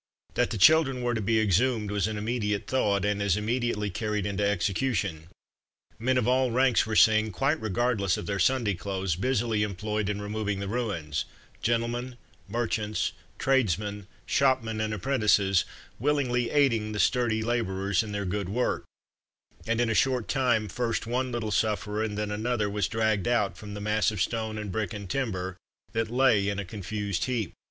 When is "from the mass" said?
23.55-24.09